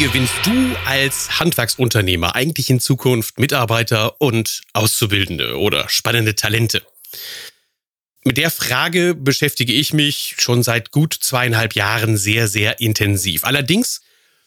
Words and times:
gewinnst 0.00 0.32
du 0.44 0.76
als 0.86 1.40
Handwerksunternehmer 1.40 2.34
eigentlich 2.34 2.70
in 2.70 2.80
Zukunft 2.80 3.38
Mitarbeiter 3.38 4.18
und 4.18 4.62
Auszubildende 4.72 5.58
oder 5.58 5.90
spannende 5.90 6.34
Talente? 6.34 6.82
Mit 8.24 8.38
der 8.38 8.50
Frage 8.50 9.14
beschäftige 9.14 9.74
ich 9.74 9.92
mich 9.92 10.36
schon 10.38 10.62
seit 10.62 10.90
gut 10.90 11.12
zweieinhalb 11.12 11.74
Jahren 11.74 12.16
sehr, 12.16 12.48
sehr 12.48 12.80
intensiv. 12.80 13.44
Allerdings 13.44 14.00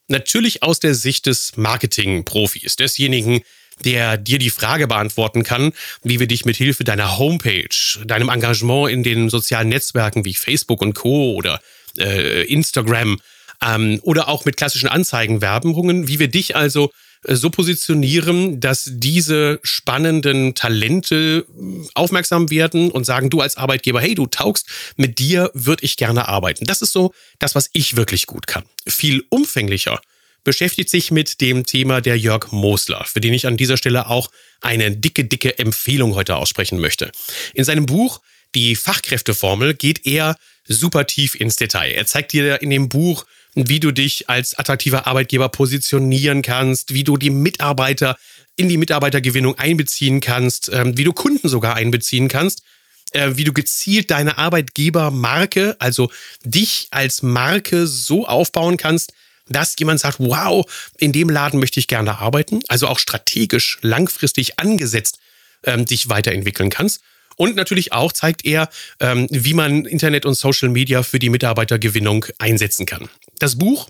natürlich 0.08 0.64
aus 0.64 0.80
der 0.80 0.96
Sicht 0.96 1.28
des 1.28 1.56
Marketing-Profis, 1.56 2.76
desjenigen, 2.76 3.42
der 3.86 4.18
dir 4.18 4.40
die 4.40 4.50
Frage 4.50 4.88
beantworten 4.88 5.44
kann, 5.44 5.72
wie 6.02 6.20
wir 6.20 6.28
dich 6.28 6.46
mit 6.46 6.58
Hilfe 6.58 6.84
deiner 6.84 7.20
Homepage, 7.20 8.00
deinem 8.06 8.30
Engagement 8.30 8.90
in 8.90 9.04
den 9.04 9.30
sozialen 9.30 9.70
Netzwerken 9.70 10.26
wie 10.26 10.34
Facebook 10.34 10.82
und 10.82 10.96
Co. 10.96 11.36
oder 11.36 11.62
äh, 12.00 12.42
Instagram 12.46 13.20
ähm, 13.66 14.00
oder 14.04 14.28
auch 14.28 14.46
mit 14.46 14.58
klassischen 14.58 14.90
Anzeigenwerbungen, 14.90 16.08
wie 16.08 16.20
wir 16.20 16.28
dich 16.28 16.56
also 16.56 16.92
äh, 17.24 17.36
so 17.36 17.50
positionieren, 17.50 18.60
dass 18.60 18.90
diese 18.92 19.60
spannenden 19.64 20.56
Talente 20.56 21.46
äh, 21.48 21.88
aufmerksam 21.94 22.50
werden 22.50 22.92
und 22.92 23.06
sagen, 23.06 23.30
du 23.30 23.42
als 23.42 23.58
Arbeitgeber, 23.58 24.02
hey, 24.02 24.16
du 24.16 24.28
taugst, 24.28 24.68
mit 24.96 25.20
dir 25.20 25.52
würde 25.54 25.84
ich 25.84 25.98
gerne 25.98 26.28
arbeiten. 26.28 26.66
Das 26.66 26.82
ist 26.82 26.94
so 26.94 27.14
das, 27.40 27.56
was 27.56 27.70
ich 27.74 27.96
wirklich 27.96 28.28
gut 28.28 28.48
kann. 28.48 28.64
Viel 28.88 29.24
umfänglicher 29.30 30.00
beschäftigt 30.44 30.90
sich 30.90 31.10
mit 31.10 31.40
dem 31.40 31.66
Thema 31.66 32.02
der 32.02 32.18
Jörg 32.18 32.52
Mosler, 32.52 33.06
für 33.06 33.22
den 33.22 33.34
ich 33.34 33.48
an 33.48 33.56
dieser 33.56 33.78
Stelle 33.78 34.08
auch 34.08 34.30
eine 34.60 34.92
dicke, 34.92 35.24
dicke 35.24 35.58
Empfehlung 35.58 36.16
heute 36.16 36.36
aussprechen 36.36 36.80
möchte. 36.80 37.12
In 37.54 37.64
seinem 37.64 37.86
Buch 37.86 38.22
Die 38.56 38.76
Fachkräfteformel 38.76 39.74
geht 39.74 40.06
er 40.06 40.36
super 40.68 41.08
tief 41.08 41.34
ins 41.34 41.56
Detail. 41.56 41.92
Er 41.92 42.06
zeigt 42.06 42.34
dir 42.34 42.62
in 42.62 42.70
dem 42.70 42.88
Buch, 42.88 43.26
wie 43.56 43.80
du 43.80 43.92
dich 43.92 44.30
als 44.30 44.58
attraktiver 44.58 45.08
Arbeitgeber 45.08 45.50
positionieren 45.50 46.42
kannst, 46.42 46.94
wie 46.94 47.04
du 47.04 47.18
die 47.18 47.30
Mitarbeiter 47.30 48.18
in 48.56 48.70
die 48.70 48.78
Mitarbeitergewinnung 48.78 49.58
einbeziehen 49.58 50.20
kannst, 50.20 50.70
ähm, 50.72 50.98
wie 50.98 51.04
du 51.04 51.14
Kunden 51.14 51.50
sogar 51.50 51.76
einbeziehen 51.76 52.28
kannst, 52.28 52.64
äh, 53.12 53.32
wie 53.36 53.44
du 53.44 53.54
gezielt 53.54 54.12
deine 54.12 54.38
Arbeitgebermarke, 54.38 55.76
also 55.80 56.12
dich 56.44 56.88
als 56.92 57.24
Marke 57.24 57.88
so 57.88 58.28
aufbauen 58.28 58.78
kannst, 58.78 59.14
dass 59.50 59.76
jemand 59.78 60.00
sagt, 60.00 60.20
wow, 60.20 60.66
in 60.98 61.12
dem 61.12 61.30
Laden 61.30 61.60
möchte 61.60 61.80
ich 61.80 61.88
gerne 61.88 62.20
arbeiten, 62.20 62.62
also 62.68 62.88
auch 62.88 63.00
strategisch 63.00 63.78
langfristig 63.82 64.60
angesetzt 64.60 65.20
ähm, 65.64 65.86
dich 65.86 66.10
weiterentwickeln 66.10 66.70
kannst. 66.70 67.02
Und 67.36 67.56
natürlich 67.56 67.94
auch 67.94 68.12
zeigt 68.12 68.46
er, 68.46 68.70
ähm, 69.00 69.28
wie 69.30 69.54
man 69.54 69.86
Internet 69.86 70.26
und 70.26 70.36
Social 70.36 70.70
Media 70.70 71.04
für 71.04 71.20
die 71.20 71.30
Mitarbeitergewinnung 71.30 72.26
einsetzen 72.38 72.86
kann. 72.86 73.10
Das 73.40 73.58
Buch, 73.58 73.90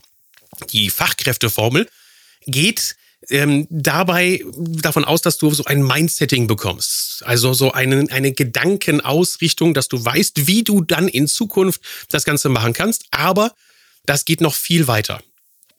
die 0.72 0.90
Fachkräfteformel, 0.90 1.90
geht 2.46 2.96
ähm, 3.30 3.68
dabei 3.70 4.44
davon 4.58 5.06
aus, 5.06 5.22
dass 5.22 5.38
du 5.38 5.54
so 5.54 5.66
ein 5.66 5.82
Mindsetting 5.82 6.48
bekommst. 6.48 7.24
Also 7.26 7.54
so 7.54 7.72
eine, 7.72 8.06
eine 8.12 8.34
Gedankenausrichtung, 8.34 9.74
dass 9.74 9.88
du 9.88 10.04
weißt, 10.04 10.48
wie 10.48 10.64
du 10.64 10.82
dann 10.82 11.08
in 11.08 11.28
Zukunft 11.28 11.82
das 12.10 12.26
Ganze 12.26 12.50
machen 12.50 12.74
kannst. 12.74 13.06
Aber 13.12 13.54
das 14.06 14.26
geht 14.26 14.42
noch 14.42 14.56
viel 14.56 14.88
weiter 14.88 15.22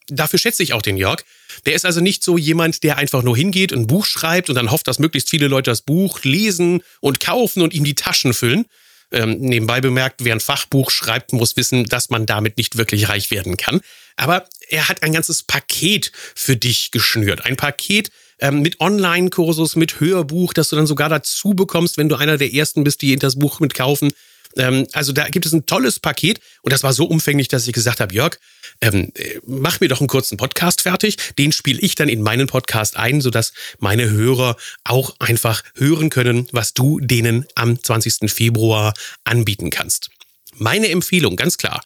dafür 0.07 0.39
schätze 0.39 0.63
ich 0.63 0.73
auch 0.73 0.81
den 0.81 0.97
Jörg. 0.97 1.23
Der 1.65 1.73
ist 1.73 1.85
also 1.85 2.01
nicht 2.01 2.23
so 2.23 2.37
jemand, 2.37 2.83
der 2.83 2.97
einfach 2.97 3.23
nur 3.23 3.35
hingeht, 3.35 3.73
ein 3.73 3.87
Buch 3.87 4.05
schreibt 4.05 4.49
und 4.49 4.55
dann 4.55 4.71
hofft, 4.71 4.87
dass 4.87 4.99
möglichst 4.99 5.29
viele 5.29 5.47
Leute 5.47 5.71
das 5.71 5.81
Buch 5.81 6.23
lesen 6.23 6.83
und 6.99 7.19
kaufen 7.19 7.61
und 7.61 7.73
ihm 7.73 7.83
die 7.83 7.95
Taschen 7.95 8.33
füllen. 8.33 8.65
Ähm, 9.11 9.37
nebenbei 9.39 9.81
bemerkt, 9.81 10.23
wer 10.23 10.33
ein 10.33 10.39
Fachbuch 10.39 10.89
schreibt, 10.89 11.31
muss 11.31 11.55
wissen, 11.57 11.85
dass 11.85 12.09
man 12.09 12.25
damit 12.25 12.57
nicht 12.57 12.77
wirklich 12.77 13.07
reich 13.07 13.31
werden 13.31 13.55
kann. 13.55 13.81
Aber 14.15 14.47
er 14.69 14.89
hat 14.89 15.03
ein 15.03 15.13
ganzes 15.13 15.43
Paket 15.43 16.11
für 16.35 16.55
dich 16.55 16.91
geschnürt. 16.91 17.45
Ein 17.45 17.55
Paket 17.55 18.09
ähm, 18.39 18.61
mit 18.61 18.79
Online-Kursus, 18.79 19.75
mit 19.75 19.99
Hörbuch, 19.99 20.53
das 20.53 20.69
du 20.69 20.75
dann 20.75 20.87
sogar 20.87 21.09
dazu 21.09 21.53
bekommst, 21.53 21.97
wenn 21.97 22.09
du 22.09 22.15
einer 22.15 22.37
der 22.37 22.53
Ersten 22.53 22.83
bist, 22.83 23.01
die 23.01 23.15
das 23.15 23.37
Buch 23.37 23.59
mitkaufen. 23.59 24.11
Ähm, 24.57 24.87
also 24.93 25.11
da 25.11 25.27
gibt 25.27 25.45
es 25.45 25.53
ein 25.53 25.65
tolles 25.65 25.99
Paket 25.99 26.39
und 26.61 26.71
das 26.71 26.83
war 26.83 26.93
so 26.93 27.05
umfänglich, 27.05 27.47
dass 27.47 27.67
ich 27.67 27.73
gesagt 27.73 27.99
habe, 27.99 28.13
Jörg, 28.13 28.37
ähm, 28.81 29.11
äh, 29.15 29.39
mach 29.45 29.79
mir 29.79 29.87
doch 29.89 29.99
einen 29.99 30.07
kurzen 30.07 30.37
Podcast 30.37 30.81
fertig. 30.81 31.17
Den 31.37 31.51
spiele 31.51 31.79
ich 31.79 31.95
dann 31.95 32.09
in 32.09 32.21
meinen 32.21 32.47
Podcast 32.47 32.97
ein, 32.97 33.21
sodass 33.21 33.53
meine 33.79 34.09
Hörer 34.09 34.55
auch 34.83 35.15
einfach 35.19 35.63
hören 35.75 36.09
können, 36.09 36.47
was 36.51 36.73
du 36.73 36.99
denen 36.99 37.45
am 37.55 37.81
20. 37.81 38.31
Februar 38.31 38.93
anbieten 39.23 39.69
kannst. 39.69 40.09
Meine 40.57 40.89
Empfehlung, 40.89 41.35
ganz 41.35 41.57
klar. 41.57 41.81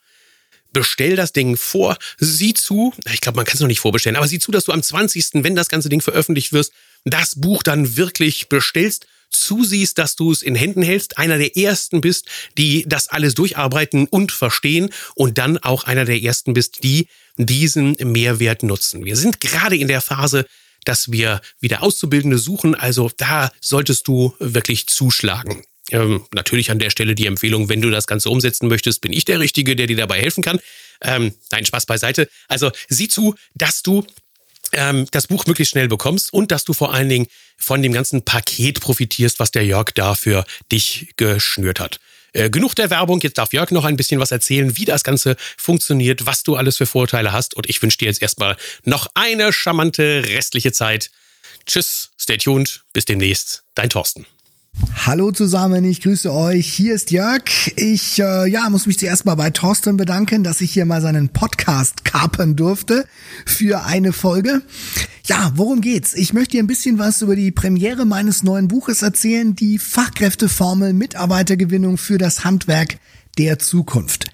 Bestell 0.72 1.16
das 1.16 1.34
Ding 1.34 1.58
vor, 1.58 1.98
sieh 2.18 2.54
zu, 2.54 2.94
ich 3.12 3.22
glaube, 3.22 3.38
man 3.38 3.46
kann 3.46 3.56
es 3.56 3.62
noch 3.62 3.68
nicht 3.68 3.80
vorbestellen, 3.80 4.18
aber 4.18 4.28
sieh 4.28 4.40
zu, 4.40 4.52
dass 4.52 4.66
du 4.66 4.72
am 4.72 4.84
20., 4.84 5.44
wenn 5.44 5.56
das 5.56 5.70
ganze 5.70 5.90
Ding 5.90 6.02
veröffentlicht 6.02 6.54
wirst, 6.54 6.72
das 7.06 7.40
Buch 7.40 7.64
dann 7.64 7.98
wirklich 7.98 8.50
bestellst 8.50 9.08
zusiehst, 9.30 9.98
dass 9.98 10.16
du 10.16 10.32
es 10.32 10.42
in 10.42 10.56
Händen 10.56 10.82
hältst, 10.82 11.18
einer 11.18 11.38
der 11.38 11.56
ersten 11.56 12.02
bist, 12.02 12.28
die 12.58 12.86
das 12.88 13.08
alles 13.08 13.36
durcharbeiten 13.36 14.08
und 14.08 14.32
verstehen 14.32 14.90
und 15.16 15.38
dann 15.38 15.58
auch 15.58 15.84
einer 15.84 16.06
der 16.06 16.22
ersten 16.22 16.54
bist, 16.54 16.84
die 16.84 17.08
diesen 17.38 17.96
Mehrwert 18.00 18.64
nutzen. 18.64 19.06
Wir 19.06 19.16
sind 19.16 19.40
gerade 19.40 19.78
in 19.78 19.88
der 19.88 20.02
Phase, 20.02 20.46
dass 20.86 21.12
wir 21.12 21.42
wieder 21.60 21.84
Auszubildende 21.84 22.38
suchen, 22.38 22.76
also 22.76 23.12
da 23.18 23.52
solltest 23.62 24.08
du 24.08 24.36
wirklich 24.40 24.88
zuschlagen. 24.88 25.64
Ähm, 25.92 26.26
natürlich 26.34 26.72
an 26.72 26.80
der 26.80 26.90
Stelle 26.90 27.16
die 27.16 27.26
Empfehlung, 27.26 27.70
wenn 27.70 27.82
du 27.82 27.90
das 27.90 28.08
Ganze 28.08 28.30
umsetzen 28.30 28.68
möchtest, 28.68 29.02
bin 29.02 29.14
ich 29.14 29.26
der 29.26 29.40
Richtige, 29.40 29.76
der 29.76 29.88
dir 29.88 29.98
dabei 29.98 30.22
helfen 30.22 30.44
kann. 30.44 30.60
Ähm, 31.02 31.34
nein, 31.52 31.66
Spaß 31.66 31.86
beiseite. 31.86 32.30
Also 32.48 32.72
sieh 32.88 33.08
zu, 33.08 33.36
dass 33.56 33.82
du 33.82 34.06
ähm, 34.74 35.08
das 35.12 35.28
Buch 35.28 35.46
möglichst 35.46 35.72
schnell 35.72 35.88
bekommst 35.88 36.34
und 36.34 36.52
dass 36.52 36.64
du 36.64 36.74
vor 36.74 36.94
allen 36.94 37.10
Dingen 37.10 37.28
von 37.58 37.82
dem 37.82 37.94
ganzen 37.94 38.24
Paket 38.24 38.80
profitierst, 38.80 39.40
was 39.40 39.52
der 39.52 39.66
Jörg 39.66 39.92
da 39.96 40.16
für 40.16 40.46
dich 40.72 41.14
geschnürt 41.18 41.80
hat. 41.80 42.00
Äh, 42.34 42.50
genug 42.50 42.76
der 42.76 42.90
Werbung, 42.90 43.20
jetzt 43.22 43.38
darf 43.38 43.54
Jörg 43.54 43.72
noch 43.72 43.86
ein 43.86 43.98
bisschen 43.98 44.20
was 44.20 44.32
erzählen, 44.32 44.78
wie 44.78 44.86
das 44.86 45.04
Ganze 45.04 45.36
funktioniert, 45.58 46.26
was 46.26 46.44
du 46.44 46.56
alles 46.56 46.78
für 46.78 46.86
Vorteile 46.86 47.32
hast 47.32 47.56
und 47.56 47.68
ich 47.68 47.82
wünsche 47.82 47.98
dir 47.98 48.06
jetzt 48.06 48.22
erstmal 48.22 48.56
noch 48.84 49.08
eine 49.16 49.52
charmante 49.52 50.24
restliche 50.28 50.72
Zeit. 50.72 51.10
Tschüss, 51.66 52.12
stay 52.20 52.38
tuned, 52.38 52.84
bis 52.94 53.06
demnächst, 53.06 53.64
dein 53.74 53.90
Thorsten. 53.90 54.26
Hallo 55.06 55.32
zusammen, 55.32 55.86
ich 55.86 56.02
grüße 56.02 56.32
euch. 56.32 56.68
Hier 56.68 56.94
ist 56.94 57.12
Jörg. 57.12 57.44
Ich 57.76 58.20
äh, 58.20 58.48
ja, 58.50 58.70
muss 58.70 58.86
mich 58.86 59.00
zuerst 59.00 59.26
mal 59.26 59.36
bei 59.36 59.50
Thorsten 59.50 59.98
bedanken, 59.98 60.44
dass 60.44 60.62
ich 60.62 60.72
hier 60.72 60.86
mal 60.86 61.02
seinen 61.02 61.30
Podcast 61.30 62.06
kapern 62.06 62.56
durfte 62.56 63.06
für 63.46 63.86
eine 63.86 64.14
Folge. 64.14 64.62
Ja, 65.26 65.52
worum 65.56 65.82
geht's? 65.82 66.14
Ich 66.14 66.34
möchte 66.34 66.52
dir 66.52 66.64
ein 66.64 66.68
bisschen 66.68 67.00
was 67.00 67.22
über 67.22 67.36
die 67.36 67.52
Premiere 67.52 68.06
meines 68.06 68.44
neuen 68.44 68.68
Buches 68.68 69.02
erzählen, 69.02 69.56
die 69.56 69.80
Fachkräfteformel 69.80 70.94
Mitarbeitergewinnung 70.94 71.98
für 71.98 72.18
das 72.18 72.44
Handwerk 72.44 72.98
der 73.38 73.60
Zukunft. 73.60 74.26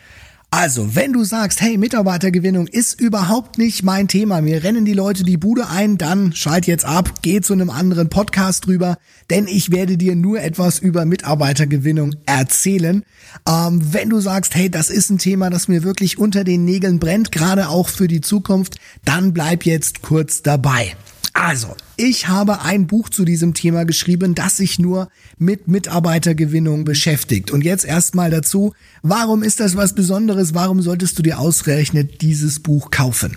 Also, 0.57 0.95
wenn 0.95 1.11
du 1.11 1.25
sagst, 1.25 1.59
hey, 1.59 1.77
Mitarbeitergewinnung 1.77 2.67
ist 2.67 3.01
überhaupt 3.01 3.57
nicht 3.57 3.83
mein 3.83 4.07
Thema, 4.07 4.39
mir 4.39 4.63
rennen 4.63 4.85
die 4.85 4.93
Leute 4.93 5.25
die 5.25 5.35
Bude 5.35 5.67
ein, 5.67 5.97
dann 5.97 6.31
schalt 6.31 6.65
jetzt 6.65 6.85
ab, 6.85 7.11
geh 7.21 7.41
zu 7.41 7.51
einem 7.51 7.69
anderen 7.69 8.07
Podcast 8.07 8.65
drüber, 8.65 8.97
denn 9.29 9.47
ich 9.47 9.73
werde 9.73 9.97
dir 9.97 10.15
nur 10.15 10.41
etwas 10.41 10.79
über 10.79 11.03
Mitarbeitergewinnung 11.03 12.15
erzählen. 12.25 13.03
Ähm, 13.45 13.81
wenn 13.91 14.09
du 14.09 14.21
sagst, 14.21 14.55
hey, 14.55 14.69
das 14.69 14.89
ist 14.89 15.09
ein 15.09 15.17
Thema, 15.17 15.49
das 15.49 15.67
mir 15.67 15.83
wirklich 15.83 16.17
unter 16.19 16.45
den 16.45 16.63
Nägeln 16.63 16.99
brennt, 16.99 17.33
gerade 17.33 17.67
auch 17.67 17.89
für 17.89 18.07
die 18.07 18.21
Zukunft, 18.21 18.77
dann 19.03 19.33
bleib 19.33 19.65
jetzt 19.65 20.03
kurz 20.03 20.41
dabei. 20.41 20.95
Also, 21.37 21.75
ich 21.97 22.29
habe 22.29 22.61
ein 22.61 22.87
Buch 22.87 23.09
zu 23.09 23.25
diesem 23.25 23.53
Thema 23.53 23.83
geschrieben, 23.83 24.35
das 24.35 24.55
sich 24.55 24.79
nur 24.79 25.09
mit 25.37 25.67
Mitarbeitergewinnung 25.67 26.85
beschäftigt. 26.85 27.51
Und 27.51 27.65
jetzt 27.65 27.83
erstmal 27.83 28.31
dazu, 28.31 28.73
warum 29.01 29.43
ist 29.43 29.59
das 29.59 29.75
was 29.75 29.93
Besonderes? 29.93 30.53
Warum 30.53 30.81
solltest 30.81 31.19
du 31.19 31.23
dir 31.23 31.37
ausgerechnet 31.37 32.21
dieses 32.21 32.61
Buch 32.61 32.89
kaufen? 32.89 33.35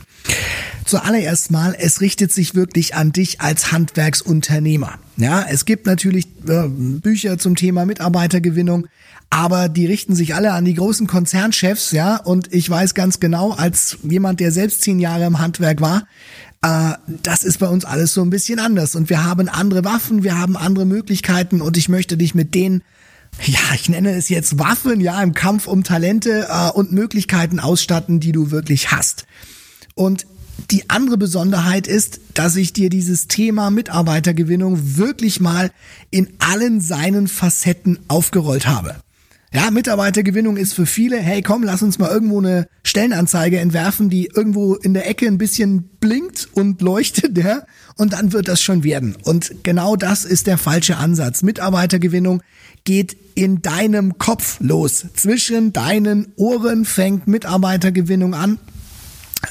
Zuallererst 0.85 1.51
mal, 1.51 1.75
es 1.77 2.01
richtet 2.01 2.33
sich 2.33 2.55
wirklich 2.55 2.95
an 2.95 3.13
dich 3.13 3.41
als 3.41 3.73
Handwerksunternehmer. 3.73 5.01
Ja, 5.17 5.45
es 5.51 5.65
gibt 5.65 5.87
natürlich 5.87 6.29
äh, 6.47 6.69
Bücher 6.69 7.37
zum 7.37 7.57
Thema 7.57 7.85
Mitarbeitergewinnung, 7.85 8.87
aber 9.29 9.69
die 9.69 9.87
richten 9.87 10.15
sich 10.15 10.35
alle 10.35 10.53
an 10.53 10.65
die 10.65 10.75
großen 10.75 11.07
Konzernchefs, 11.07 11.93
ja, 11.93 12.17
und 12.17 12.55
ich 12.55 12.71
weiß 12.71 12.95
ganz 12.95 13.21
genau, 13.21 13.51
als 13.51 13.99
jemand, 14.03 14.41
der 14.41 14.53
selbst 14.53 14.83
zehn 14.83 15.01
Jahre 15.01 15.27
im 15.27 15.41
Handwerk 15.41 15.81
war, 15.81 16.07
äh, 16.63 16.93
das 17.23 17.45
ist 17.45 17.59
bei 17.59 17.69
uns 17.69 17.85
alles 17.85 18.15
so 18.15 18.23
ein 18.23 18.31
bisschen 18.31 18.59
anders 18.59 18.97
und 18.97 19.11
wir 19.11 19.25
haben 19.25 19.49
andere 19.49 19.85
Waffen, 19.85 20.23
wir 20.23 20.39
haben 20.39 20.57
andere 20.57 20.87
Möglichkeiten 20.87 21.61
und 21.61 21.77
ich 21.77 21.89
möchte 21.89 22.17
dich 22.17 22.35
mit 22.35 22.55
denen 22.55 22.83
ja, 23.45 23.61
ich 23.75 23.89
nenne 23.89 24.13
es 24.13 24.29
jetzt 24.29 24.59
Waffen, 24.59 25.01
ja, 25.01 25.23
im 25.23 25.35
Kampf 25.35 25.67
um 25.67 25.85
Talente 25.85 26.49
äh, 26.51 26.71
und 26.71 26.93
Möglichkeiten 26.93 27.61
ausstatten, 27.61 28.21
die 28.21 28.33
du 28.33 28.51
wirklich 28.51 28.91
hast. 28.91 29.27
Und 29.95 30.27
die 30.71 30.91
andere 30.91 31.17
Besonderheit 31.17 31.87
ist, 31.87 32.21
dass 32.35 32.57
ich 32.57 32.73
dir 32.73 32.91
dieses 32.91 33.29
Thema 33.29 33.71
Mitarbeitergewinnung 33.71 34.97
wirklich 34.97 35.41
mal 35.41 35.71
in 36.11 36.29
allen 36.39 36.81
seinen 36.81 37.29
Facetten 37.29 37.99
aufgerollt 38.09 38.67
habe. 38.67 38.97
Ja, 39.51 39.71
Mitarbeitergewinnung 39.71 40.59
ist 40.59 40.75
für 40.75 40.85
viele, 40.85 41.17
hey 41.17 41.41
komm, 41.41 41.63
lass 41.63 41.83
uns 41.83 41.99
mal 41.99 42.11
irgendwo 42.11 42.39
eine 42.39 42.69
Stellenanzeige 42.83 43.59
entwerfen, 43.59 44.11
die 44.11 44.27
irgendwo 44.27 44.75
in 44.75 44.93
der 44.93 45.09
Ecke 45.09 45.27
ein 45.27 45.39
bisschen 45.39 45.89
blinkt 46.01 46.49
und 46.53 46.83
leuchtet, 46.83 47.39
ja, 47.39 47.63
und 47.97 48.13
dann 48.13 48.35
wird 48.35 48.47
das 48.47 48.61
schon 48.61 48.85
werden. 48.85 49.17
Und 49.25 49.65
genau 49.65 49.97
das 49.97 50.27
ist 50.27 50.47
der 50.47 50.59
falsche 50.59 50.99
Ansatz. 50.99 51.43
Mitarbeitergewinnung 51.43 52.43
geht 52.85 53.17
in 53.35 53.63
deinem 53.63 54.19
Kopf 54.19 54.59
los. 54.61 55.07
Zwischen 55.15 55.73
deinen 55.73 56.33
Ohren 56.37 56.85
fängt 56.85 57.27
Mitarbeitergewinnung 57.27 58.35
an. 58.35 58.59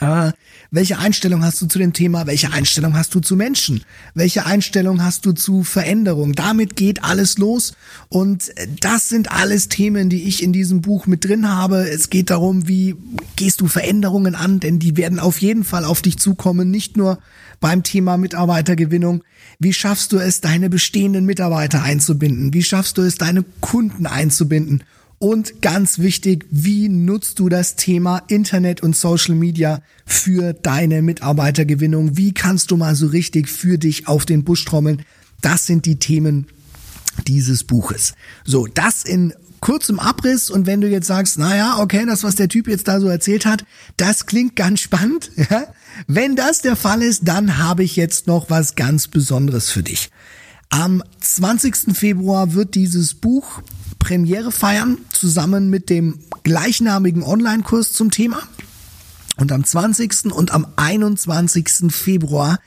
Äh, 0.01 0.31
welche 0.69 0.97
Einstellung 0.97 1.43
hast 1.43 1.61
du 1.61 1.65
zu 1.67 1.79
dem 1.79 1.93
Thema? 1.93 2.27
Welche 2.27 2.51
Einstellung 2.51 2.95
hast 2.95 3.15
du 3.15 3.19
zu 3.19 3.35
Menschen? 3.35 3.83
Welche 4.13 4.45
Einstellung 4.45 5.03
hast 5.03 5.25
du 5.25 5.31
zu 5.31 5.63
Veränderung? 5.63 6.33
Damit 6.33 6.75
geht 6.75 7.03
alles 7.03 7.37
los. 7.37 7.73
Und 8.09 8.51
das 8.81 9.09
sind 9.09 9.31
alles 9.31 9.69
Themen, 9.69 10.09
die 10.09 10.23
ich 10.23 10.43
in 10.43 10.51
diesem 10.53 10.81
Buch 10.81 11.07
mit 11.07 11.25
drin 11.25 11.49
habe. 11.49 11.89
Es 11.89 12.09
geht 12.09 12.29
darum, 12.29 12.67
wie 12.67 12.95
gehst 13.35 13.61
du 13.61 13.67
Veränderungen 13.67 14.35
an? 14.35 14.59
Denn 14.59 14.79
die 14.79 14.97
werden 14.97 15.19
auf 15.19 15.41
jeden 15.41 15.63
Fall 15.63 15.85
auf 15.85 16.01
dich 16.01 16.17
zukommen. 16.17 16.69
Nicht 16.69 16.97
nur 16.97 17.19
beim 17.59 17.83
Thema 17.83 18.17
Mitarbeitergewinnung. 18.17 19.23
Wie 19.59 19.73
schaffst 19.73 20.11
du 20.11 20.17
es, 20.17 20.41
deine 20.41 20.69
bestehenden 20.69 21.25
Mitarbeiter 21.25 21.81
einzubinden? 21.81 22.53
Wie 22.53 22.63
schaffst 22.63 22.97
du 22.97 23.01
es, 23.01 23.15
deine 23.15 23.43
Kunden 23.61 24.05
einzubinden? 24.05 24.83
Und 25.19 25.63
ganz 25.63 25.97
wichtig, 25.97 26.45
wie 26.51 26.89
nutzt 26.89 27.39
du 27.39 27.49
das 27.49 27.75
Thema 27.75 28.19
Internet 28.27 28.83
und 28.83 28.95
Social 28.95 29.33
Media 29.33 29.81
für 30.05 30.53
deine 30.53 31.01
Mitarbeitergewinnung? 31.01 32.17
Wie 32.17 32.33
kannst 32.33 32.69
du 32.69 32.77
mal 32.77 32.95
so 32.95 33.07
richtig 33.07 33.49
für 33.49 33.79
dich 33.79 34.07
auf 34.07 34.25
den 34.25 34.43
Busch 34.43 34.63
trommeln? 34.65 35.03
Das 35.41 35.65
sind 35.65 35.85
die 35.85 35.97
Themen 35.97 36.47
dieses 37.27 37.63
Buches. 37.63 38.13
So, 38.45 38.67
das 38.67 39.03
in 39.03 39.33
kurzem 39.59 39.99
Abriss 39.99 40.51
und 40.51 40.67
wenn 40.67 40.81
du 40.81 40.87
jetzt 40.87 41.07
sagst, 41.07 41.39
naja, 41.39 41.77
okay, 41.79 42.05
das, 42.05 42.23
was 42.23 42.35
der 42.35 42.47
Typ 42.47 42.67
jetzt 42.67 42.87
da 42.87 42.99
so 42.99 43.07
erzählt 43.07 43.47
hat, 43.47 43.65
das 43.97 44.27
klingt 44.27 44.55
ganz 44.55 44.81
spannend. 44.81 45.31
Ja? 45.49 45.65
Wenn 46.05 46.35
das 46.35 46.61
der 46.61 46.75
Fall 46.75 47.01
ist, 47.01 47.27
dann 47.27 47.57
habe 47.57 47.83
ich 47.83 47.95
jetzt 47.95 48.27
noch 48.27 48.51
was 48.51 48.75
ganz 48.75 49.07
Besonderes 49.07 49.71
für 49.71 49.81
dich. 49.81 50.11
Am 50.69 51.01
20. 51.21 51.95
Februar 51.97 52.53
wird 52.53 52.75
dieses 52.75 53.13
Buch 53.15 53.61
Premiere 54.07 54.53
feiern, 54.53 54.99
zusammen 55.11 55.69
mit 55.69 55.89
dem 55.89 56.19
gleichnamigen 56.43 57.23
Online-Kurs 57.23 57.91
zum 57.91 58.09
Thema. 58.09 58.39
Und 59.35 59.51
am 59.51 59.65
20. 59.65 60.31
und 60.31 60.53
am 60.53 60.65
21. 60.77 61.91
Februar 61.91 62.57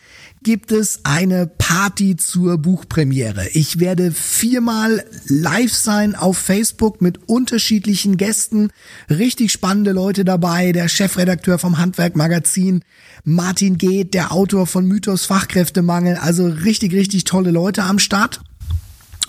gibt 0.42 0.70
es 0.70 1.00
eine 1.04 1.46
Party 1.46 2.16
zur 2.16 2.58
Buchpremiere. 2.58 3.48
Ich 3.54 3.80
werde 3.80 4.12
viermal 4.12 5.02
live 5.28 5.72
sein 5.72 6.14
auf 6.14 6.36
Facebook 6.36 7.00
mit 7.00 7.26
unterschiedlichen 7.26 8.18
Gästen. 8.18 8.68
Richtig 9.08 9.50
spannende 9.50 9.92
Leute 9.92 10.26
dabei. 10.26 10.72
Der 10.72 10.88
Chefredakteur 10.88 11.58
vom 11.58 11.78
Handwerk 11.78 12.16
Magazin, 12.16 12.82
Martin 13.24 13.78
Geht, 13.78 14.12
der 14.12 14.30
Autor 14.30 14.66
von 14.66 14.84
Mythos 14.84 15.24
Fachkräftemangel. 15.24 16.16
Also 16.16 16.48
richtig, 16.48 16.92
richtig 16.92 17.24
tolle 17.24 17.50
Leute 17.50 17.84
am 17.84 17.98
Start. 17.98 18.42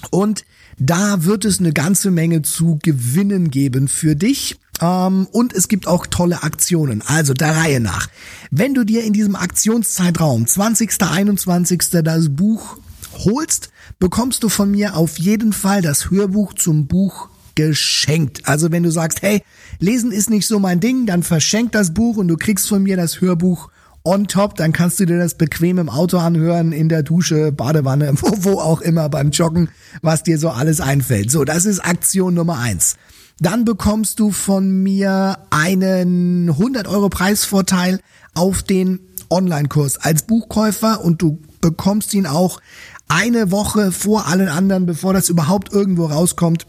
Und 0.10 0.46
da 0.78 1.26
wird 1.26 1.46
es 1.46 1.60
eine 1.60 1.74
ganze 1.74 2.12
Menge 2.12 2.42
zu 2.42 2.80
gewinnen 2.82 3.52
geben 3.52 3.88
für 3.88 4.16
dich. 4.16 4.58
Ähm, 4.82 5.28
und 5.32 5.54
es 5.54 5.68
gibt 5.68 5.88
auch 5.88 6.08
tolle 6.08 6.44
Aktionen. 6.44 7.02
Also 7.06 7.34
der 7.34 7.56
Reihe 7.56 7.80
nach. 7.80 8.08
Wenn 8.50 8.74
du 8.74 8.84
dir 8.84 9.04
in 9.04 9.14
diesem 9.14 9.36
Aktionszeitraum 9.36 10.48
20. 10.48 11.02
21. 11.02 12.04
das 12.04 12.30
Buch 12.30 12.78
holst, 13.26 13.70
bekommst 14.00 14.44
du 14.44 14.50
von 14.50 14.72
mir 14.72 14.96
auf 14.96 15.20
jeden 15.20 15.54
Fall 15.54 15.82
das 15.82 16.10
Hörbuch 16.10 16.54
zum 16.54 16.88
Buch 16.88 17.30
geschenkt. 17.56 18.48
Also 18.48 18.72
wenn 18.72 18.84
du 18.84 18.92
sagst, 18.92 19.22
hey, 19.22 19.44
lesen 19.80 20.12
ist 20.12 20.30
nicht 20.30 20.48
so 20.48 20.60
mein 20.60 20.80
Ding, 20.80 21.06
dann 21.06 21.22
verschenk 21.22 21.72
das 21.74 21.94
Buch 21.94 22.18
und 22.18 22.28
du 22.28 22.38
kriegst 22.38 22.68
von 22.68 22.82
mir 22.82 22.98
das 22.98 23.22
Hörbuch 23.22 23.70
on 24.04 24.28
top, 24.28 24.56
dann 24.56 24.72
kannst 24.72 25.00
du 25.00 25.06
dir 25.06 25.18
das 25.18 25.36
bequem 25.36 25.78
im 25.78 25.90
Auto 25.90 26.18
anhören, 26.18 26.72
in 26.72 26.90
der 26.90 27.04
Dusche, 27.04 27.52
Badewanne, 27.52 28.14
wo, 28.22 28.44
wo 28.44 28.60
auch 28.60 28.82
immer 28.82 29.10
beim 29.10 29.32
Joggen, 29.32 29.70
was 30.02 30.24
dir 30.24 30.38
so 30.38 30.50
alles 30.50 30.82
einfällt. 30.82 31.32
So, 31.32 31.46
das 31.46 31.66
ist 31.66 31.80
Aktion 31.80 32.34
Nummer 32.34 32.60
eins. 32.60 32.96
Dann 33.40 33.66
bekommst 33.66 34.20
du 34.20 34.32
von 34.32 34.84
mir 34.84 35.40
einen 35.50 36.50
100 36.50 36.88
Euro 36.88 37.10
Preisvorteil 37.10 38.00
auf 38.36 38.62
den 38.62 39.00
Online-Kurs 39.32 39.98
als 39.98 40.24
Buchkäufer 40.24 41.04
und 41.04 41.22
du 41.22 41.40
bekommst 41.60 42.14
ihn 42.14 42.28
auch 42.28 42.60
eine 43.08 43.52
Woche 43.52 43.92
vor 43.92 44.28
allen 44.28 44.48
anderen, 44.48 44.86
bevor 44.86 45.14
das 45.14 45.30
überhaupt 45.30 45.74
irgendwo 45.74 46.06
rauskommt, 46.06 46.68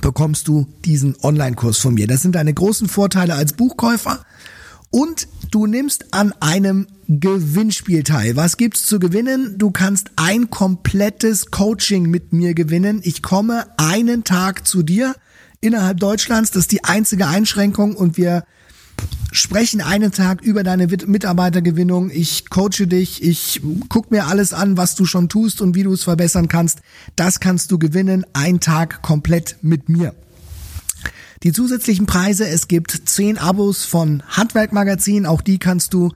bekommst 0.00 0.48
du 0.48 0.66
diesen 0.84 1.16
Online-Kurs 1.22 1.78
von 1.78 1.94
mir. 1.94 2.06
Das 2.06 2.22
sind 2.22 2.34
deine 2.34 2.54
großen 2.54 2.88
Vorteile 2.88 3.34
als 3.34 3.52
Buchkäufer. 3.52 4.24
Und 4.90 5.28
du 5.50 5.66
nimmst 5.66 6.12
an 6.12 6.32
einem 6.40 6.86
Gewinnspiel 7.08 8.02
teil. 8.02 8.36
Was 8.36 8.56
gibt's 8.56 8.86
zu 8.86 8.98
gewinnen? 8.98 9.56
Du 9.56 9.70
kannst 9.70 10.10
ein 10.16 10.50
komplettes 10.50 11.50
Coaching 11.50 12.10
mit 12.10 12.32
mir 12.32 12.54
gewinnen. 12.54 13.00
Ich 13.02 13.22
komme 13.22 13.66
einen 13.76 14.24
Tag 14.24 14.66
zu 14.66 14.82
dir 14.82 15.14
innerhalb 15.60 15.98
Deutschlands. 15.98 16.50
Das 16.50 16.62
ist 16.62 16.72
die 16.72 16.84
einzige 16.84 17.28
Einschränkung 17.28 17.94
und 17.94 18.16
wir 18.16 18.44
sprechen 19.32 19.80
einen 19.80 20.12
Tag 20.12 20.42
über 20.42 20.64
deine 20.64 20.86
Mitarbeitergewinnung. 20.86 22.10
Ich 22.10 22.50
coache 22.50 22.86
dich, 22.86 23.22
ich 23.22 23.60
guck 23.88 24.10
mir 24.10 24.26
alles 24.26 24.52
an, 24.52 24.76
was 24.76 24.96
du 24.96 25.04
schon 25.04 25.28
tust 25.28 25.60
und 25.60 25.74
wie 25.74 25.84
du 25.84 25.92
es 25.92 26.02
verbessern 26.02 26.48
kannst. 26.48 26.80
Das 27.16 27.38
kannst 27.40 27.70
du 27.70 27.78
gewinnen, 27.78 28.26
ein 28.32 28.60
Tag 28.60 29.02
komplett 29.02 29.56
mit 29.62 29.88
mir. 29.88 30.14
Die 31.42 31.52
zusätzlichen 31.52 32.04
Preise, 32.04 32.46
es 32.46 32.68
gibt 32.68 33.08
zehn 33.08 33.38
Abos 33.38 33.86
von 33.86 34.22
Handwerkmagazin, 34.28 35.24
auch 35.24 35.40
die 35.40 35.56
kannst 35.56 35.94
du 35.94 36.12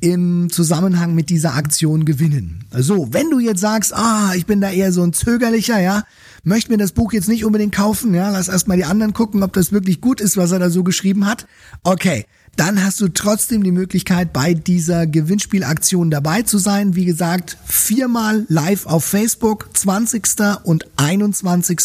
im 0.00 0.50
Zusammenhang 0.50 1.14
mit 1.14 1.30
dieser 1.30 1.54
Aktion 1.54 2.04
gewinnen. 2.04 2.64
Also, 2.72 3.12
wenn 3.12 3.30
du 3.30 3.38
jetzt 3.38 3.60
sagst, 3.60 3.94
ah, 3.94 4.32
ich 4.34 4.46
bin 4.46 4.60
da 4.60 4.72
eher 4.72 4.90
so 4.90 5.04
ein 5.04 5.12
zögerlicher, 5.12 5.78
ja, 5.78 6.02
möchte 6.42 6.72
mir 6.72 6.78
das 6.78 6.90
Buch 6.90 7.12
jetzt 7.12 7.28
nicht 7.28 7.44
unbedingt 7.44 7.72
kaufen, 7.72 8.14
ja, 8.14 8.30
lass 8.30 8.48
erstmal 8.48 8.76
die 8.76 8.84
anderen 8.84 9.14
gucken, 9.14 9.44
ob 9.44 9.52
das 9.52 9.70
wirklich 9.70 10.00
gut 10.00 10.20
ist, 10.20 10.36
was 10.36 10.50
er 10.50 10.58
da 10.58 10.68
so 10.70 10.82
geschrieben 10.82 11.24
hat. 11.24 11.46
Okay, 11.84 12.26
dann 12.56 12.84
hast 12.84 13.00
du 13.00 13.06
trotzdem 13.06 13.62
die 13.62 13.70
Möglichkeit, 13.70 14.32
bei 14.32 14.54
dieser 14.54 15.06
Gewinnspielaktion 15.06 16.10
dabei 16.10 16.42
zu 16.42 16.58
sein. 16.58 16.96
Wie 16.96 17.04
gesagt, 17.04 17.58
viermal 17.64 18.44
live 18.48 18.86
auf 18.86 19.04
Facebook, 19.04 19.68
20. 19.72 20.24
und 20.64 20.86
21. 20.96 21.78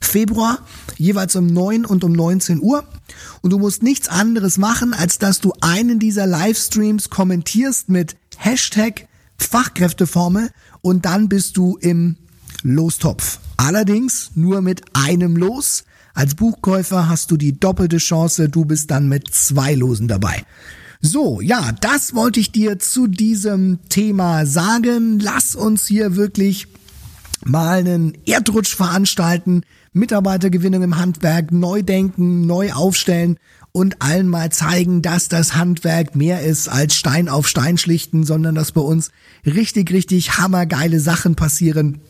Februar, 0.00 0.58
jeweils 0.96 1.36
um 1.36 1.46
9 1.46 1.84
und 1.84 2.04
um 2.04 2.12
19 2.12 2.60
Uhr. 2.62 2.84
Und 3.42 3.50
du 3.50 3.58
musst 3.58 3.82
nichts 3.82 4.08
anderes 4.08 4.58
machen, 4.58 4.94
als 4.94 5.18
dass 5.18 5.40
du 5.40 5.52
einen 5.60 5.98
dieser 5.98 6.26
Livestreams 6.26 7.10
kommentierst 7.10 7.88
mit 7.88 8.16
Hashtag 8.36 9.08
Fachkräfteformel 9.38 10.50
und 10.80 11.04
dann 11.04 11.28
bist 11.28 11.56
du 11.56 11.76
im 11.80 12.16
Lostopf. 12.62 13.38
Allerdings 13.56 14.32
nur 14.34 14.62
mit 14.62 14.82
einem 14.94 15.36
Los. 15.36 15.84
Als 16.14 16.34
Buchkäufer 16.34 17.08
hast 17.08 17.30
du 17.30 17.36
die 17.36 17.58
doppelte 17.58 17.98
Chance, 17.98 18.48
du 18.48 18.64
bist 18.64 18.90
dann 18.90 19.08
mit 19.08 19.32
zwei 19.32 19.74
Losen 19.74 20.08
dabei. 20.08 20.44
So, 21.00 21.40
ja, 21.40 21.70
das 21.80 22.14
wollte 22.14 22.40
ich 22.40 22.50
dir 22.50 22.80
zu 22.80 23.06
diesem 23.06 23.78
Thema 23.88 24.46
sagen. 24.46 25.20
Lass 25.20 25.54
uns 25.54 25.86
hier 25.86 26.16
wirklich 26.16 26.66
mal 27.44 27.78
einen 27.78 28.18
Erdrutsch 28.26 28.74
veranstalten, 28.74 29.62
Mitarbeitergewinnung 29.92 30.82
im 30.82 30.98
Handwerk, 30.98 31.52
neu 31.52 31.82
denken, 31.82 32.46
neu 32.46 32.72
aufstellen 32.72 33.38
und 33.72 34.02
allen 34.02 34.28
mal 34.28 34.50
zeigen, 34.50 35.02
dass 35.02 35.28
das 35.28 35.54
Handwerk 35.54 36.14
mehr 36.14 36.42
ist 36.42 36.68
als 36.68 36.94
Stein 36.94 37.28
auf 37.28 37.48
Stein 37.48 37.78
schlichten, 37.78 38.24
sondern 38.24 38.54
dass 38.54 38.72
bei 38.72 38.80
uns 38.80 39.10
richtig, 39.46 39.92
richtig 39.92 40.38
hammergeile 40.38 41.00
Sachen 41.00 41.34
passieren 41.34 42.00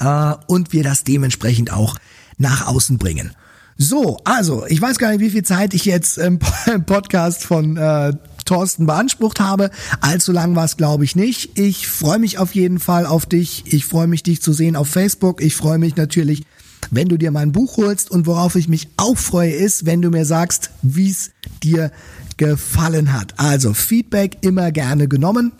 äh, 0.00 0.34
und 0.46 0.72
wir 0.72 0.82
das 0.82 1.04
dementsprechend 1.04 1.72
auch 1.72 1.96
nach 2.38 2.66
außen 2.66 2.98
bringen. 2.98 3.32
So, 3.78 4.18
also, 4.24 4.64
ich 4.66 4.80
weiß 4.80 4.98
gar 4.98 5.10
nicht, 5.10 5.20
wie 5.20 5.30
viel 5.30 5.42
Zeit 5.42 5.74
ich 5.74 5.84
jetzt 5.84 6.16
im 6.16 6.38
Podcast 6.86 7.44
von 7.44 7.76
äh, 7.76 8.14
Thorsten 8.46 8.86
beansprucht 8.86 9.38
habe. 9.38 9.70
Allzu 10.00 10.32
lang 10.32 10.56
war 10.56 10.64
es, 10.64 10.78
glaube 10.78 11.04
ich, 11.04 11.14
nicht. 11.14 11.58
Ich 11.58 11.86
freue 11.86 12.18
mich 12.18 12.38
auf 12.38 12.54
jeden 12.54 12.78
Fall 12.78 13.04
auf 13.04 13.26
dich. 13.26 13.64
Ich 13.66 13.84
freue 13.84 14.06
mich, 14.06 14.22
dich 14.22 14.40
zu 14.40 14.54
sehen 14.54 14.76
auf 14.76 14.88
Facebook. 14.88 15.42
Ich 15.42 15.54
freue 15.56 15.78
mich 15.78 15.96
natürlich, 15.96 16.44
wenn 16.90 17.08
du 17.08 17.16
dir 17.16 17.30
mein 17.30 17.52
Buch 17.52 17.76
holst. 17.76 18.10
Und 18.10 18.26
worauf 18.26 18.56
ich 18.56 18.68
mich 18.68 18.88
auch 18.96 19.16
freue, 19.16 19.52
ist, 19.52 19.86
wenn 19.86 20.02
du 20.02 20.10
mir 20.10 20.24
sagst, 20.24 20.70
wie 20.82 21.10
es 21.10 21.30
dir 21.62 21.90
gefallen 22.36 23.12
hat. 23.12 23.34
Also 23.38 23.74
Feedback 23.74 24.38
immer 24.42 24.72
gerne 24.72 25.08
genommen. 25.08 25.52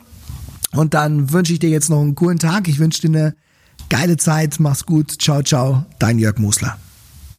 Und 0.73 0.95
dann 0.95 1.33
wünsche 1.33 1.53
ich 1.53 1.59
dir 1.59 1.71
jetzt 1.71 1.89
noch 1.89 2.01
einen 2.01 2.15
coolen 2.15 2.39
Tag. 2.39 2.69
Ich 2.69 2.79
wünsche 2.79 3.01
dir 3.01 3.09
eine 3.09 3.35
geile 3.89 4.17
Zeit. 4.17 4.57
Mach's 4.59 4.85
gut. 4.85 5.21
Ciao, 5.21 5.43
ciao. 5.43 5.87
Dein 5.99 6.19
Jörg 6.19 6.39
Musler. 6.39 6.79